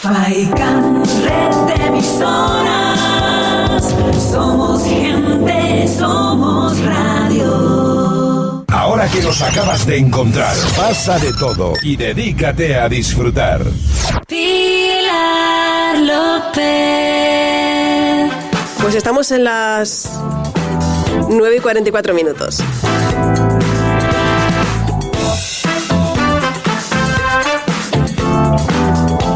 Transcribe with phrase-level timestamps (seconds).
[0.00, 2.98] Faikan, red de emisoras.
[4.32, 8.64] Somos gente, somos radio.
[8.68, 13.62] Ahora que nos acabas de encontrar, pasa de todo y dedícate a disfrutar.
[14.26, 16.62] Pilar López.
[18.80, 20.18] Pues estamos en las
[21.28, 22.62] 9 y 44 minutos.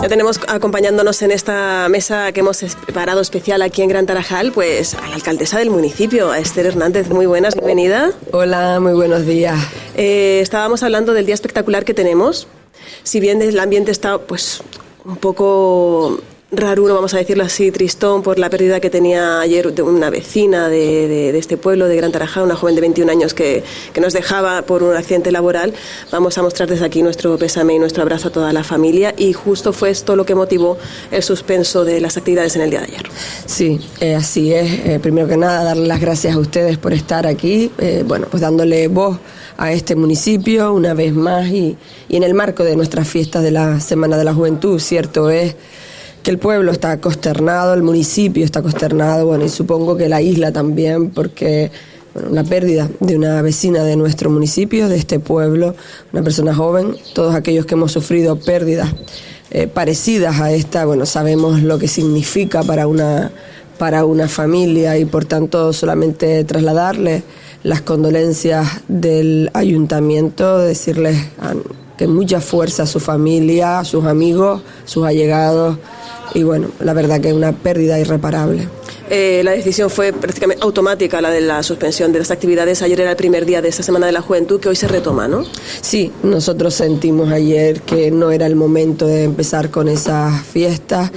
[0.05, 4.93] Ya tenemos acompañándonos en esta mesa que hemos preparado especial aquí en Gran Tarajal, pues
[4.93, 7.09] a la alcaldesa del municipio, a Esther Hernández.
[7.09, 8.13] Muy buenas, bienvenida.
[8.31, 9.59] Hola, muy buenos días.
[9.97, 12.49] Eh, estábamos hablando del día espectacular que tenemos.
[13.03, 14.63] Si bien el ambiente está pues
[15.07, 16.21] un poco
[16.57, 20.69] raruno, vamos a decirlo así, tristón por la pérdida que tenía ayer de una vecina
[20.69, 24.63] de, este pueblo, de Gran Tarajal, una joven de 21 años que, que nos dejaba
[24.63, 25.73] por un accidente laboral.
[26.11, 29.33] Vamos a mostrar desde aquí nuestro pésame y nuestro abrazo a toda la familia y
[29.33, 30.79] justo fue esto lo que motivó
[31.11, 33.07] el suspenso de las actividades en el día de ayer.
[33.47, 34.87] Sí, eh, así es.
[34.87, 38.41] Eh, primero que nada, darle las gracias a ustedes por estar aquí, eh, bueno, pues
[38.41, 39.19] dándole voz
[39.57, 41.77] a este municipio una vez más y,
[42.09, 45.55] y en el marco de nuestras fiestas de la Semana de la Juventud, cierto es
[46.25, 50.51] que el pueblo está consternado, el municipio está consternado, bueno, y supongo que la isla
[50.53, 51.71] también, porque
[52.15, 55.75] bueno, la pérdida de una vecina de nuestro municipio, de este pueblo,
[56.13, 58.89] una persona joven, todos aquellos que hemos sufrido pérdidas
[59.51, 63.31] eh, parecidas a esta, bueno, sabemos lo que significa para una,
[63.79, 67.23] para una familia y por tanto solamente trasladarles
[67.65, 71.55] las condolencias del ayuntamiento, decirles a-
[71.97, 75.79] que mucha fuerza a su familia, a sus amigos, sus allegados
[76.35, 78.69] y bueno, la verdad que es una pérdida irreparable.
[79.11, 82.81] Eh, la decisión fue prácticamente automática, la de la suspensión de las actividades.
[82.81, 85.29] Ayer era el primer día de esta Semana de la Juventud que hoy se retoma,
[85.29, 85.45] ¿no?
[85.83, 91.13] Sí, nosotros sentimos ayer que no era el momento de empezar con esas fiestas.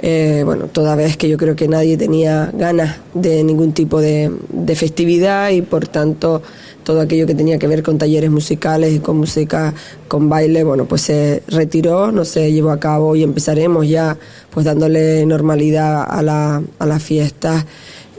[0.00, 4.30] Eh, bueno, toda vez que yo creo que nadie tenía ganas de ningún tipo de,
[4.48, 6.42] de festividad y por tanto
[6.84, 9.74] todo aquello que tenía que ver con talleres musicales con música,
[10.08, 14.16] con baile, bueno, pues se retiró, no se llevó a cabo y empezaremos ya
[14.50, 17.66] pues dándole normalidad a la, a la fiesta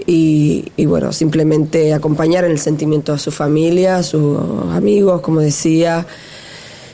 [0.05, 4.37] y, y, bueno, simplemente acompañar en el sentimiento a su familia, a sus
[4.73, 6.05] amigos, como decía,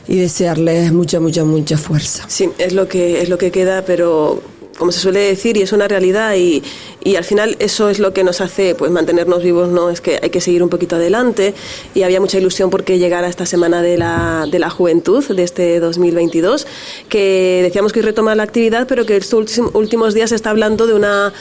[0.06, 2.24] y desearles mucha, mucha, mucha fuerza.
[2.28, 4.40] Sí, es lo que, es lo que queda, pero
[4.80, 6.62] como se suele decir, y es una realidad, y,
[7.04, 9.90] y al final eso es lo que nos hace pues mantenernos vivos, ¿no?
[9.90, 11.54] Es que hay que seguir un poquito adelante,
[11.94, 15.78] y había mucha ilusión porque llegara esta semana de la, de la juventud de este
[15.78, 16.66] 2022,
[17.08, 20.50] que decíamos que hoy retoma la actividad, pero que estos últim- últimos días se está
[20.50, 21.32] hablando de una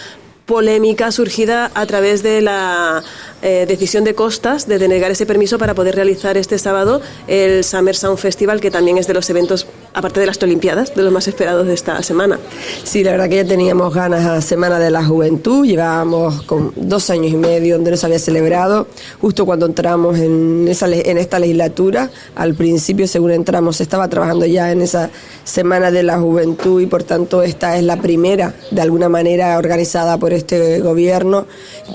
[0.45, 3.03] polémica surgida a través de la
[3.43, 7.95] eh, decisión de Costas de denegar ese permiso para poder realizar este sábado el Summer
[7.95, 11.27] Sound Festival, que también es de los eventos, aparte de las Olimpiadas, de los más
[11.27, 12.39] esperados de esta semana.
[12.83, 17.09] Sí, la verdad que ya teníamos ganas a Semana de la Juventud, llevábamos con dos
[17.09, 18.87] años y medio donde no se había celebrado,
[19.21, 24.45] justo cuando entramos en, esa, en esta legislatura, al principio según entramos se estaba trabajando
[24.45, 25.09] ya en esa
[25.43, 30.17] Semana de la Juventud y por tanto esta es la primera, de alguna manera, organizada
[30.17, 31.45] por este gobierno,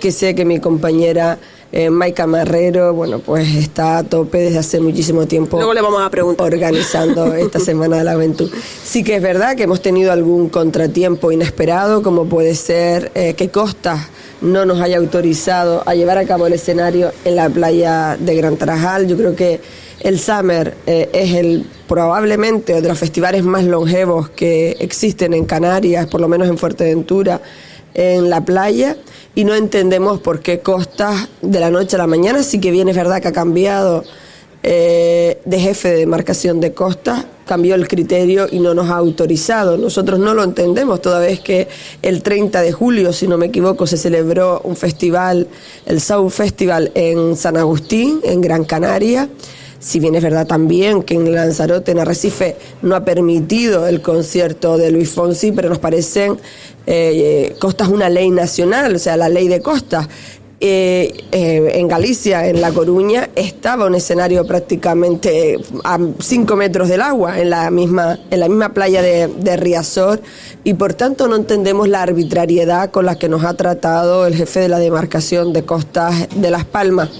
[0.00, 1.38] que sé que mi compañera
[1.72, 6.02] eh, Maika Marrero, bueno, pues está a tope desde hace muchísimo tiempo Luego le vamos
[6.02, 6.46] a preguntar.
[6.52, 8.50] organizando esta Semana de la Juventud.
[8.84, 13.48] Sí que es verdad que hemos tenido algún contratiempo inesperado, como puede ser eh, que
[13.48, 14.08] Costa
[14.40, 18.56] no nos haya autorizado a llevar a cabo el escenario en la playa de Gran
[18.56, 19.06] Tarajal.
[19.06, 19.60] Yo creo que
[20.00, 26.06] el Summer eh, es el probablemente de los festivales más longevos que existen en Canarias,
[26.06, 27.40] por lo menos en Fuerteventura,
[27.94, 28.96] en la playa
[29.34, 32.88] y no entendemos por qué Costa de la noche a la mañana, sí que bien
[32.88, 34.04] es verdad que ha cambiado
[34.62, 39.76] eh, de jefe de demarcación de Costa, cambió el criterio y no nos ha autorizado.
[39.76, 41.68] Nosotros no lo entendemos, toda vez que
[42.00, 45.48] el 30 de julio, si no me equivoco, se celebró un festival,
[45.84, 49.28] el Sound Festival en San Agustín, en Gran Canaria.
[49.84, 54.78] Si bien es verdad también que en Lanzarote, en Arrecife, no ha permitido el concierto
[54.78, 56.38] de Luis Fonsi, pero nos parecen,
[56.86, 60.08] eh, Costa es una ley nacional, o sea, la ley de Costa.
[60.58, 67.02] Eh, eh, en Galicia, en La Coruña, estaba un escenario prácticamente a 5 metros del
[67.02, 70.22] agua, en la misma, en la misma playa de, de Riazor,
[70.62, 74.60] y por tanto no entendemos la arbitrariedad con la que nos ha tratado el jefe
[74.60, 77.10] de la demarcación de costas de Las Palmas.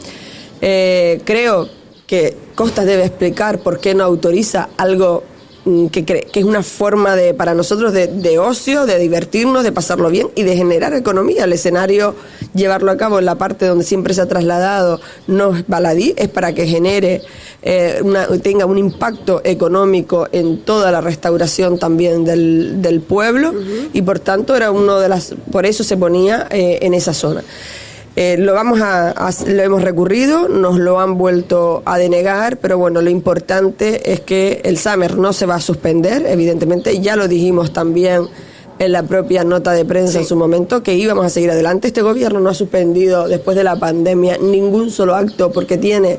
[0.62, 1.68] Eh, creo
[2.14, 5.24] que Costas debe explicar por qué no autoriza algo
[5.64, 9.72] mm, que, que es una forma de para nosotros de, de ocio, de divertirnos, de
[9.72, 11.44] pasarlo bien y de generar economía.
[11.44, 12.14] El escenario,
[12.54, 16.28] llevarlo a cabo en la parte donde siempre se ha trasladado, no es baladí, es
[16.28, 17.22] para que genere,
[17.62, 23.52] eh, una- tenga un impacto económico en toda la restauración también del, del pueblo
[23.92, 27.42] y por tanto era uno de las, por eso se ponía eh, en esa zona.
[28.16, 32.78] Eh, lo vamos a, a- lo hemos recurrido, nos lo han vuelto a denegar, pero
[32.78, 37.26] bueno, lo importante es que el Summer no se va a suspender, evidentemente, ya lo
[37.26, 38.28] dijimos también
[38.78, 41.88] en la propia nota de prensa en su momento, que íbamos a seguir adelante.
[41.88, 46.18] Este gobierno no ha suspendido después de la pandemia ningún solo acto porque tiene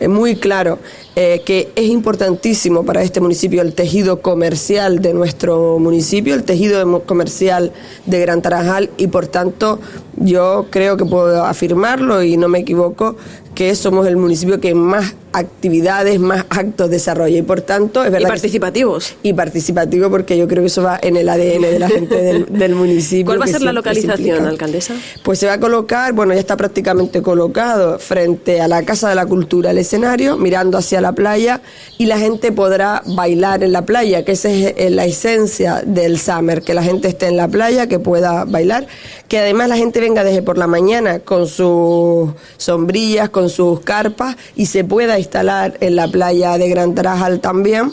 [0.00, 0.78] eh, muy claro
[1.16, 7.02] eh, que es importantísimo para este municipio el tejido comercial de nuestro municipio, el tejido
[7.04, 7.72] comercial
[8.06, 9.78] de Gran Tarajal y por tanto
[10.16, 13.16] yo creo que puedo afirmarlo y no me equivoco
[13.54, 18.12] que somos el municipio que más actividades, más actos desarrolla y por tanto es Y
[18.12, 19.14] verdad que- participativos.
[19.22, 22.46] y participativo porque yo creo que eso va en el ADN de la gente del,
[22.46, 23.26] del municipio.
[23.26, 24.94] ¿Cuál va a ser la localización, alcaldesa?
[25.22, 29.14] Pues se va a colocar, bueno, ya está prácticamente colocado frente a la Casa de
[29.14, 31.60] la Cultura, el escenario, mirando hacia la playa
[31.98, 36.18] y la gente podrá bailar en la playa, que esa es eh, la esencia del
[36.18, 38.86] summer, que la gente esté en la playa, que pueda bailar,
[39.28, 44.36] que además la gente venga desde por la mañana con sus sombrillas, con sus carpas
[44.56, 47.92] y se pueda instalar en la playa de Gran Tarajal también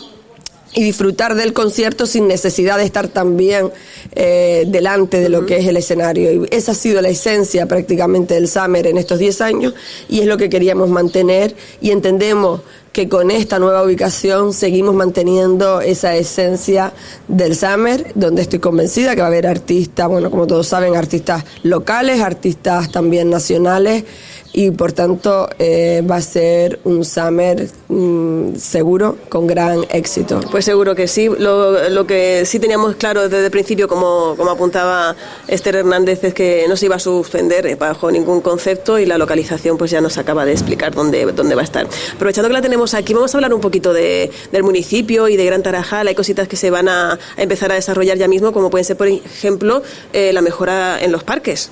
[0.73, 3.71] y disfrutar del concierto sin necesidad de estar también
[4.13, 6.31] eh, delante de lo que es el escenario.
[6.31, 9.73] Y esa ha sido la esencia prácticamente del Summer en estos 10 años
[10.09, 12.61] y es lo que queríamos mantener y entendemos
[12.91, 16.91] que con esta nueva ubicación seguimos manteniendo esa esencia
[17.27, 21.45] del Summer, donde estoy convencida que va a haber artistas, bueno, como todos saben, artistas
[21.63, 24.03] locales, artistas también nacionales
[24.53, 30.39] y por tanto eh, va a ser un summer mm, seguro con gran éxito.
[30.51, 31.29] Pues seguro que sí.
[31.29, 35.15] Lo, lo que sí teníamos claro desde el principio, como, como apuntaba
[35.47, 39.17] Esther Hernández, es que no se iba a suspender eh, bajo ningún concepto y la
[39.17, 41.87] localización pues ya nos acaba de explicar dónde, dónde va a estar.
[42.13, 45.45] Aprovechando que la tenemos aquí, vamos a hablar un poquito de, del municipio y de
[45.45, 46.07] Gran Tarajal.
[46.07, 48.97] Hay cositas que se van a, a empezar a desarrollar ya mismo, como pueden ser,
[48.97, 49.81] por ejemplo,
[50.13, 51.71] eh, la mejora en los parques.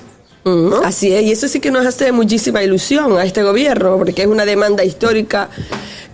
[0.84, 4.28] Así es, y eso sí que nos hace muchísima ilusión a este gobierno, porque es
[4.28, 5.50] una demanda histórica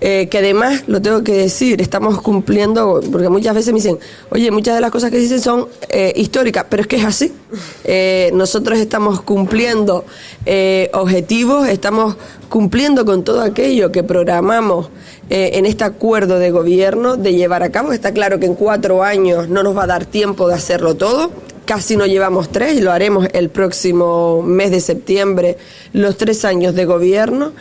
[0.00, 3.98] eh, que además, lo tengo que decir, estamos cumpliendo, porque muchas veces me dicen,
[4.30, 7.32] oye, muchas de las cosas que dicen son eh, históricas, pero es que es así.
[7.88, 10.04] Eh, nosotros estamos cumpliendo
[10.44, 12.16] eh, objetivos, estamos
[12.48, 14.88] cumpliendo con todo aquello que programamos
[15.28, 17.92] en este acuerdo de gobierno de llevar a cabo.
[17.92, 21.30] Está claro que en cuatro años no nos va a dar tiempo de hacerlo todo,
[21.66, 25.58] casi no llevamos tres y lo haremos el próximo mes de septiembre,
[25.92, 27.52] los tres años de gobierno.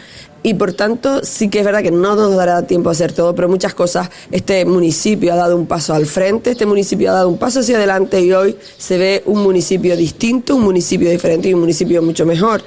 [0.43, 3.33] Y por tanto, sí que es verdad que no nos dará tiempo a hacer todo,
[3.33, 7.29] pero muchas cosas este municipio ha dado un paso al frente, este municipio ha dado
[7.29, 11.55] un paso hacia adelante y hoy se ve un municipio distinto, un municipio diferente y
[11.55, 12.61] un municipio mucho mejor.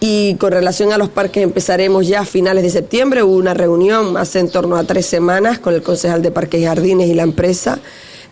[0.00, 4.18] Y con relación a los parques empezaremos ya a finales de septiembre, hubo una reunión
[4.18, 7.22] hace en torno a tres semanas con el concejal de Parques y Jardines y la
[7.22, 7.78] empresa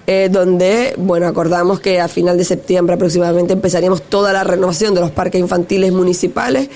[0.06, 5.00] eh, donde, bueno, acordamos que a final de septiembre aproximadamente empezaríamos toda la renovación de
[5.00, 6.69] los parques infantiles municipales,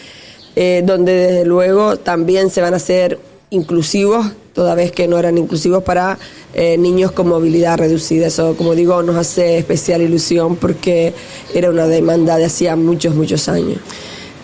[0.55, 3.19] eh, donde desde luego también se van a hacer
[3.51, 6.19] inclusivos, toda vez que no eran inclusivos para
[6.55, 8.29] eh, niños con movilidad reducida.
[8.29, 11.13] Eso, como digo, nos hace especial ilusión porque
[11.55, 13.79] era una demanda de hacía muchos, muchos años.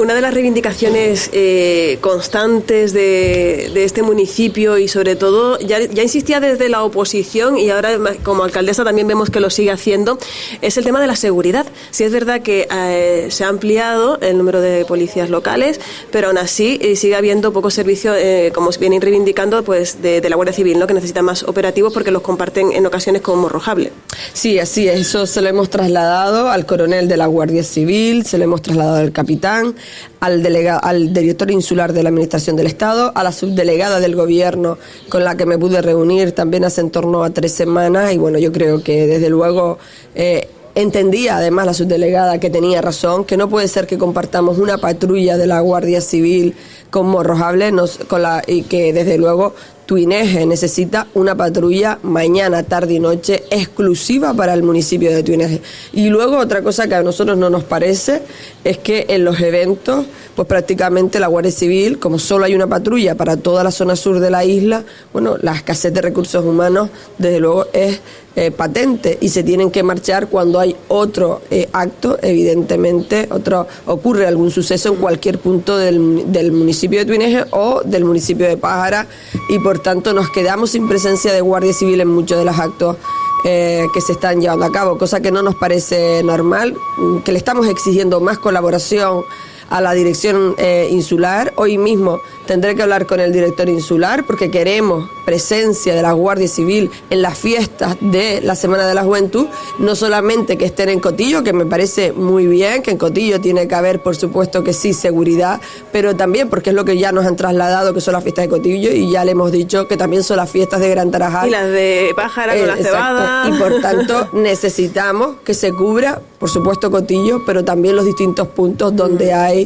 [0.03, 6.41] Una de las reivindicaciones eh, constantes de, este municipio y sobre todo, ya, ya insistía
[6.41, 7.91] desde la oposición y ahora
[8.25, 10.19] como alcaldesa también vemos que lo sigue haciendo,
[10.61, 11.67] es el tema de la seguridad.
[11.93, 15.81] Sí es verdad que eh, se ha ampliado el número de policías locales,
[16.11, 20.29] pero aún así eh, sigue habiendo poco servicio, eh, como vienen reivindicando, pues de, de
[20.29, 20.89] la Guardia Civil, ¿no?
[20.89, 23.93] que necesita más operativos porque los comparten en ocasiones con Morrojable.
[24.33, 25.01] Sí, así es.
[25.01, 28.97] Eso se lo hemos trasladado al coronel de la Guardia Civil, se lo hemos trasladado
[28.97, 29.77] al capitán,
[30.21, 34.79] al, delega- al director insular de la Administración del Estado, a la subdelegada del Gobierno
[35.09, 38.13] con la que me pude reunir también hace en torno a tres semanas.
[38.13, 39.79] Y bueno, yo creo que desde luego.
[40.15, 44.79] eh, Entendía además la subdelegada que tenía razón, que no puede ser que compartamos una
[44.79, 46.55] patrulla de la Guardia Civil
[46.89, 49.55] con Morrojable nos, con la, y que desde luego
[49.87, 55.61] Tuineje necesita una patrulla mañana, tarde y noche exclusiva para el municipio de Tuineje.
[55.93, 58.23] Y luego otra cosa que a nosotros no nos parece
[58.65, 63.17] es que en los eventos, pues prácticamente la Guardia Civil, como solo hay una patrulla
[63.17, 67.41] para toda la zona sur de la isla, bueno, la escasez de recursos humanos desde
[67.41, 68.01] luego es
[68.35, 74.27] eh, patente y se tienen que marchar cuando hay otro eh, acto, evidentemente, otro ocurre
[74.27, 79.07] algún suceso en cualquier punto del, del municipio de Tuineje o del municipio de Pájara
[79.51, 82.59] y por por tanto nos quedamos sin presencia de Guardia Civil en muchos de los
[82.59, 82.99] actos
[83.43, 86.77] eh, que se están llevando a cabo, cosa que no nos parece normal,
[87.25, 89.23] que le estamos exigiendo más colaboración
[89.71, 91.53] a la dirección eh, insular.
[91.57, 96.49] Hoy mismo tendré que hablar con el director insular porque queremos presencia de la Guardia
[96.49, 99.47] Civil en las fiestas de la Semana de la Juventud,
[99.79, 103.69] no solamente que estén en Cotillo, que me parece muy bien, que en Cotillo tiene
[103.69, 105.61] que haber, por supuesto que sí, seguridad,
[105.93, 108.49] pero también porque es lo que ya nos han trasladado, que son las fiestas de
[108.49, 111.49] Cotillo, y ya le hemos dicho que también son las fiestas de Gran Tarajal.
[111.49, 112.89] Y las de Pájara con Eh, la exacto.
[112.97, 113.49] cebada.
[113.49, 118.95] Y por tanto necesitamos que se cubra, por supuesto, Cotillo, pero también los distintos puntos
[118.97, 119.62] donde hay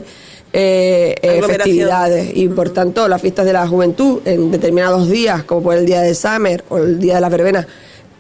[0.53, 2.31] eh, eh, festividades.
[2.35, 6.01] Y por tanto, las fiestas de la juventud en determinados días, como por el día
[6.01, 7.67] de Summer o el día de la verbena,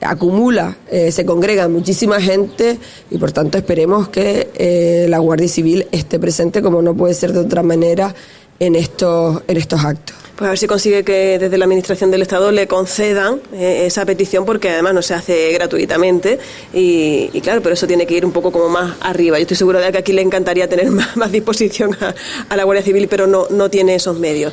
[0.00, 2.78] acumula, eh, se congrega muchísima gente
[3.11, 7.40] y por tanto esperemos que la Guardia Civil esté presente como no puede ser de
[7.40, 8.14] otra manera
[8.59, 10.25] en estos, en estos actos.
[10.36, 14.04] Pues a ver si consigue que desde la Administración del Estado le concedan eh, esa
[14.04, 16.38] petición, porque además no se hace gratuitamente.
[16.74, 19.38] Y, claro, pero eso tiene que ir un poco como más arriba.
[19.38, 22.14] Yo estoy segura de que aquí le encantaría tener más, más disposición a,
[22.50, 24.52] a la Guardia Civil, pero no, no tiene esos medios.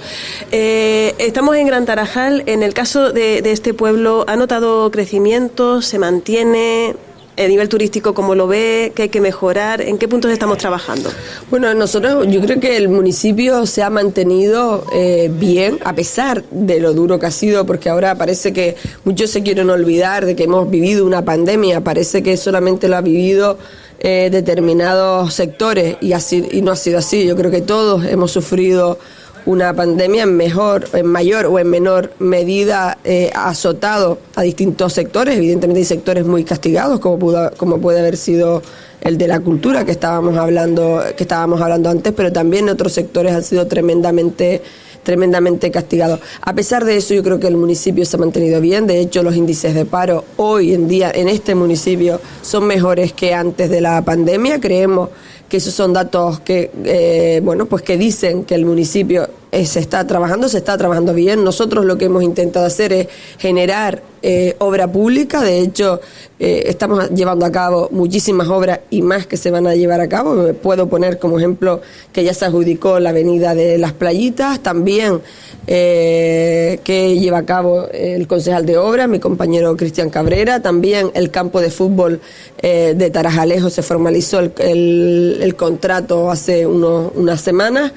[0.53, 2.43] Eh, estamos en Gran Tarajal.
[2.45, 5.81] En el caso de, de este pueblo, ¿ha notado crecimiento?
[5.81, 6.95] ¿Se mantiene?
[7.35, 8.91] ¿El nivel turístico cómo lo ve?
[8.95, 9.81] ¿Qué hay que mejorar?
[9.81, 11.09] ¿En qué puntos estamos trabajando?
[11.49, 16.79] Bueno, nosotros, yo creo que el municipio se ha mantenido eh, bien, a pesar de
[16.79, 20.43] lo duro que ha sido, porque ahora parece que muchos se quieren olvidar de que
[20.43, 23.57] hemos vivido una pandemia, parece que solamente lo ha vivido
[23.99, 27.25] eh, determinados sectores y, así, y no ha sido así.
[27.25, 28.99] Yo creo que todos hemos sufrido
[29.45, 34.93] una pandemia en mejor, en mayor o en menor medida eh, ha azotado a distintos
[34.93, 35.37] sectores.
[35.37, 38.61] Evidentemente hay sectores muy castigados, como pudo, como puede haber sido
[39.01, 43.33] el de la cultura que estábamos hablando, que estábamos hablando antes, pero también otros sectores
[43.33, 44.61] han sido tremendamente
[45.03, 46.19] tremendamente castigados.
[46.41, 48.87] A pesar de eso, yo creo que el municipio se ha mantenido bien.
[48.87, 53.33] De hecho, los índices de paro hoy en día en este municipio son mejores que
[53.33, 54.59] antes de la pandemia.
[54.59, 55.09] Creemos
[55.53, 59.79] que esos son datos que, eh, bueno, pues que dicen que el municipio eh, se
[59.79, 61.43] está trabajando, se está trabajando bien.
[61.43, 63.07] Nosotros lo que hemos intentado hacer es
[63.37, 65.41] generar eh, obra pública.
[65.41, 65.99] De hecho,
[66.39, 70.09] eh, estamos llevando a cabo muchísimas obras y más que se van a llevar a
[70.09, 70.33] cabo.
[70.33, 71.81] Me puedo poner como ejemplo
[72.11, 75.21] que ya se adjudicó la avenida de las playitas, también
[75.65, 81.61] que lleva a cabo el concejal de obra, mi compañero Cristian Cabrera, también el campo
[81.61, 82.19] de fútbol
[82.61, 87.93] de Tarajalejo se formalizó el, el- el contrato hace unos, unas semanas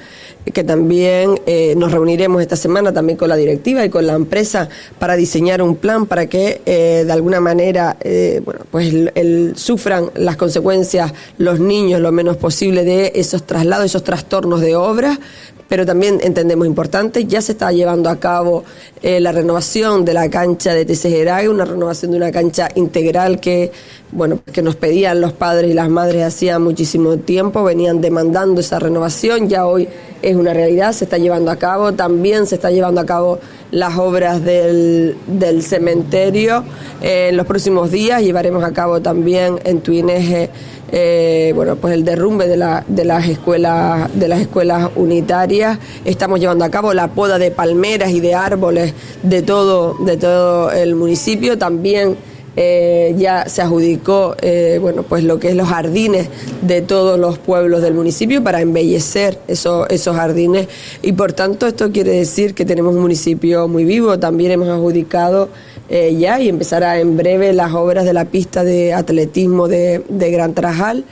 [0.53, 4.67] que también eh, nos reuniremos esta semana también con la directiva y con la empresa
[4.99, 10.11] para diseñar un plan para que eh, de alguna manera eh, bueno pues el, sufran
[10.15, 15.19] las consecuencias los niños lo menos posible de esos traslados esos trastornos de obras
[15.67, 18.63] pero también entendemos importante, ya se está llevando a cabo
[19.01, 23.71] eh, la renovación de la cancha de Tesegeray, una renovación de una cancha integral que,
[24.11, 28.79] bueno, que nos pedían los padres y las madres hacía muchísimo tiempo, venían demandando esa
[28.79, 29.87] renovación, ya hoy
[30.21, 33.39] es una realidad, se está llevando a cabo, también se está llevando a cabo
[33.71, 36.63] las obras del, del cementerio.
[37.01, 40.49] Eh, en los próximos días llevaremos a cabo también en Tuineje
[40.91, 45.79] eh, bueno, pues el derrumbe de, la- de las escuelas de las escuelas unitarias.
[46.05, 50.71] Estamos llevando a cabo la poda de palmeras y de árboles de todo de todo
[50.71, 51.57] el municipio.
[51.57, 52.15] También
[52.59, 56.27] eh, ya se adjudicó eh, bueno pues lo que es los jardines
[56.63, 60.67] de todos los pueblos del municipio para embellecer esos, esos jardines
[61.03, 65.49] y por tanto esto quiere decir que tenemos un municipio muy vivo también hemos adjudicado
[65.89, 70.53] ya y empezará en breve las obras de la pista de atletismo de, de Gran
[70.53, 71.05] Trajal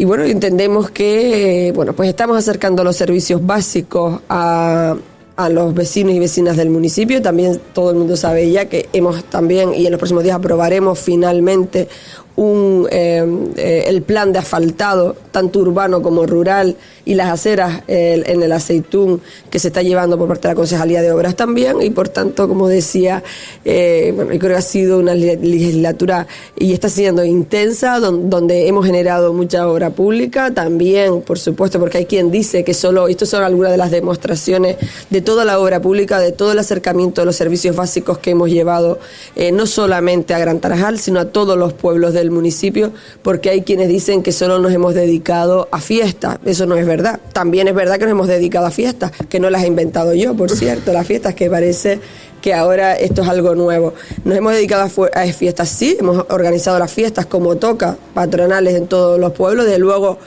[0.00, 4.94] y bueno, entendemos que eh, bueno, pues estamos acercando los servicios básicos a,
[5.34, 7.20] a los vecinos y vecinas del municipio.
[7.20, 11.00] También todo el mundo sabe ya que hemos también, y en los próximos días aprobaremos
[11.00, 11.88] finalmente
[12.38, 13.26] un, eh,
[13.56, 19.22] eh, el plan de asfaltado, tanto urbano como rural, y las aceras en el aceitún
[19.50, 21.80] que se está llevando por parte de la Concejalía de Obras también.
[21.80, 23.22] Y por tanto, como decía,
[23.64, 26.26] eh, bueno, creo que ha sido una le- legislatura
[26.58, 30.52] y está siendo intensa, don- donde hemos generado mucha obra pública.
[30.52, 34.76] También, por supuesto, porque hay quien dice que solo, esto son algunas de las demostraciones
[35.08, 38.50] de toda la obra pública, de todo el acercamiento de los servicios básicos que hemos
[38.50, 38.98] llevado,
[39.54, 42.92] no solamente a Gran Tarajal, sino a todos los pueblos del municipio,
[43.22, 46.38] porque hay quienes dicen que solo nos hemos dedicado a fiestas.
[46.44, 47.20] Eso no es verdad.
[47.32, 50.34] También es verdad que nos hemos dedicado a fiestas, que no las he inventado yo,
[50.34, 52.00] por cierto, las fiestas que parece
[52.40, 53.94] que ahora esto es algo nuevo.
[54.24, 58.86] Nos hemos dedicado a, a fiestas, sí, hemos organizado las fiestas como toca, patronales en
[58.86, 60.18] todos los pueblos, de luego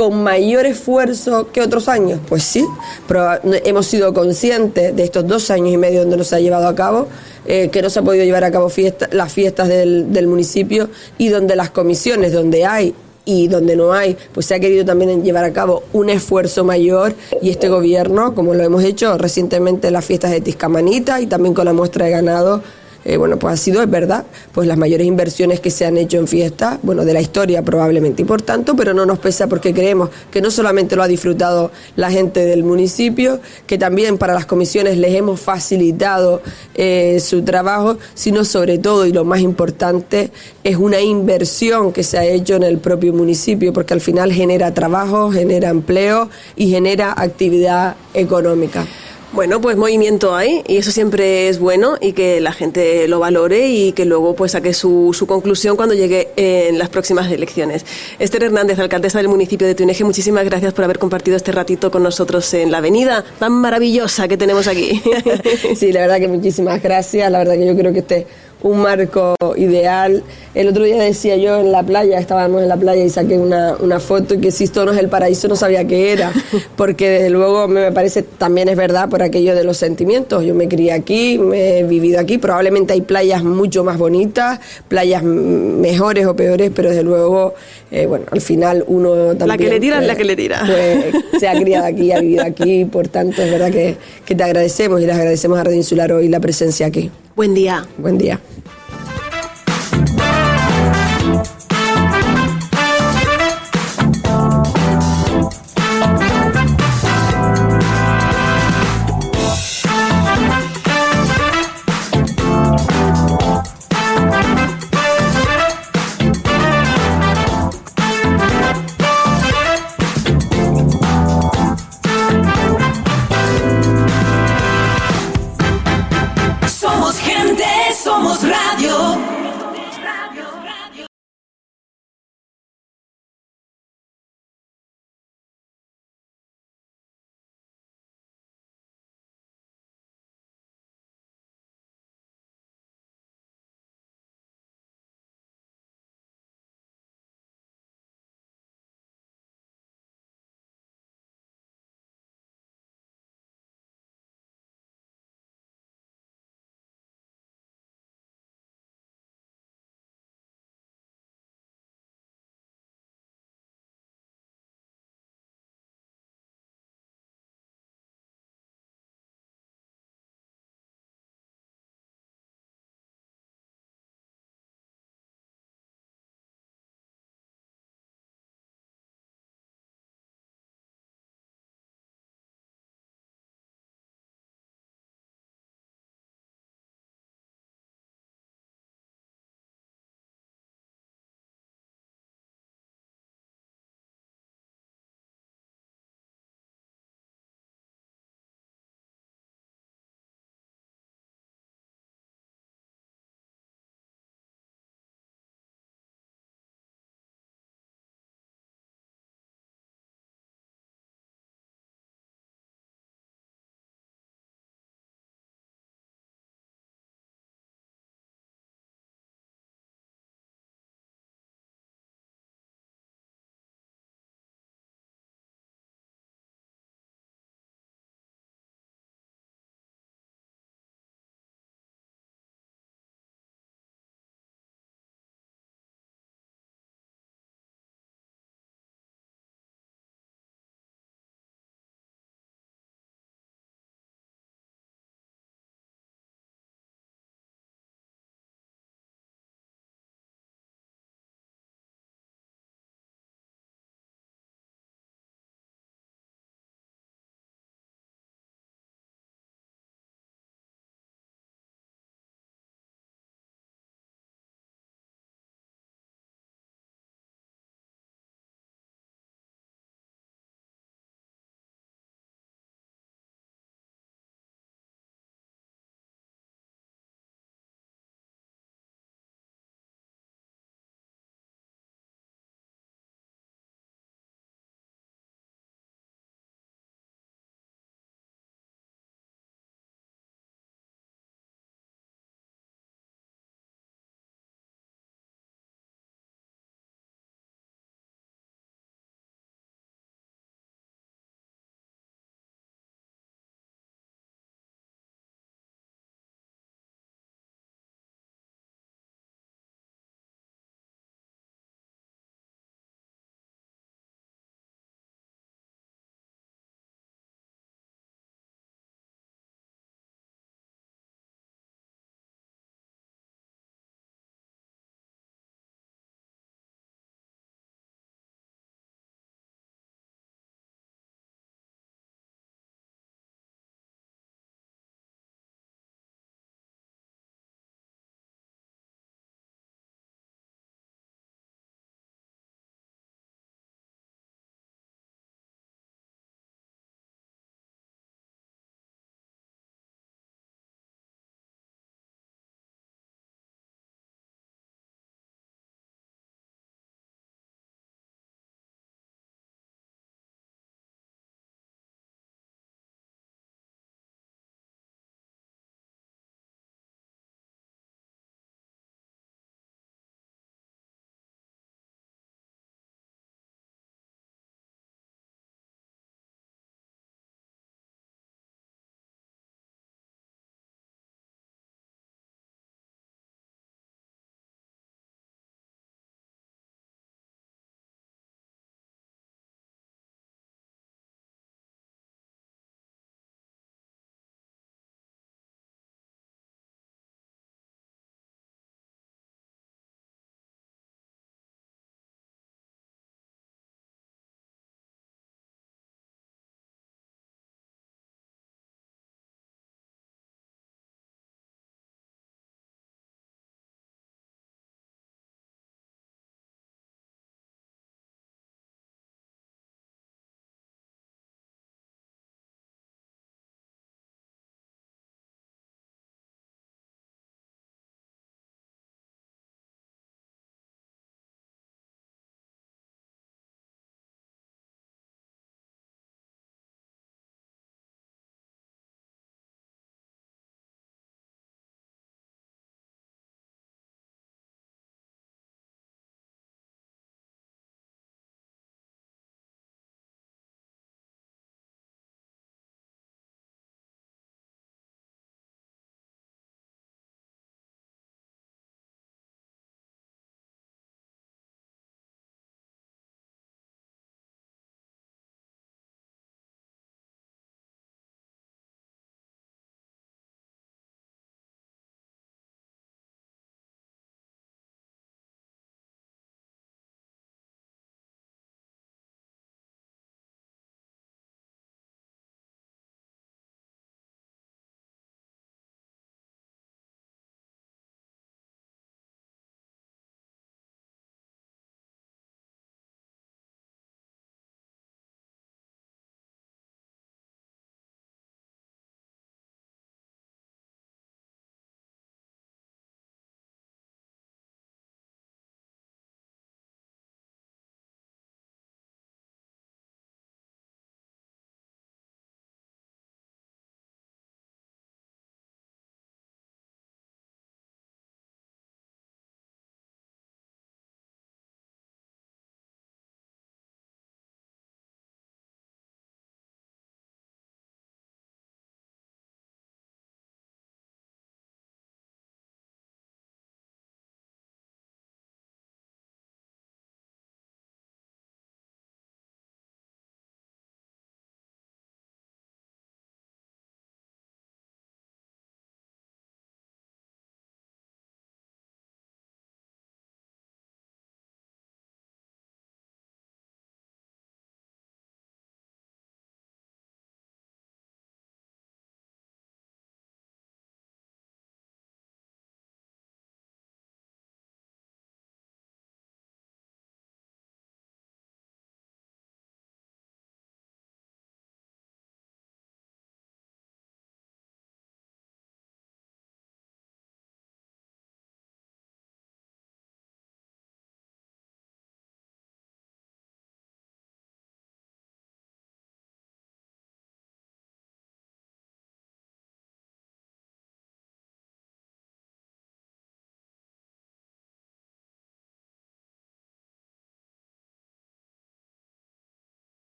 [0.00, 2.20] con mayor esfuerzo que otros años.
[2.26, 2.64] Pues sí,
[3.06, 6.68] pero hemos sido conscientes de estos dos años y medio donde no se ha llevado
[6.68, 7.06] a cabo
[7.44, 8.72] eh, que no se ha podido llevar a cabo
[9.10, 10.88] las fiestas del, del municipio
[11.18, 12.94] y donde las comisiones, donde hay
[13.26, 17.14] y donde no hay, pues se ha querido también llevar a cabo un esfuerzo mayor
[17.42, 21.52] y este gobierno, como lo hemos hecho recientemente en las fiestas de Tiscamanita y también
[21.52, 22.62] con la muestra de ganado,
[23.04, 26.18] eh, bueno, pues ha sido, es verdad, pues las mayores inversiones que se han hecho
[26.18, 29.72] en fiesta, bueno, de la historia probablemente, y por tanto, pero no nos pesa porque
[29.72, 34.46] creemos que no solamente lo ha disfrutado la gente del municipio, que también para las
[34.46, 36.42] comisiones les hemos facilitado
[36.74, 40.30] eh, su trabajo, sino sobre todo, y lo más importante,
[40.62, 44.74] es una inversión que se ha hecho en el propio municipio, porque al final genera
[44.74, 48.86] trabajo, genera empleo y genera actividad económica.
[49.32, 53.68] Bueno, pues movimiento hay y eso siempre es bueno y que la gente lo valore
[53.68, 57.86] y que luego pues saque su, su conclusión cuando llegue en las próximas elecciones.
[58.18, 62.02] Esther Hernández, alcaldesa del municipio de Tuneje, muchísimas gracias por haber compartido este ratito con
[62.02, 65.00] nosotros en la avenida tan maravillosa que tenemos aquí.
[65.76, 68.26] sí, la verdad que muchísimas gracias, la verdad que yo creo que este
[68.62, 70.22] un marco ideal.
[70.54, 73.76] El otro día decía yo en la playa, estábamos en la playa y saqué una,
[73.76, 76.32] una foto y que si esto no es el paraíso no sabía qué era,
[76.76, 80.44] porque desde luego me parece también es verdad por aquello de los sentimientos.
[80.44, 85.22] Yo me crié aquí, me he vivido aquí, probablemente hay playas mucho más bonitas, playas
[85.22, 87.54] mejores o peores, pero desde luego,
[87.90, 89.48] eh, bueno, al final uno también...
[89.48, 90.62] La que le tira es la que le tira.
[90.66, 94.42] Pues, se ha criado aquí, ha vivido aquí, por tanto es verdad que, que te
[94.42, 97.10] agradecemos y les agradecemos a Radio Insular hoy la presencia aquí.
[97.40, 97.86] Buen día.
[97.96, 98.38] Buen día.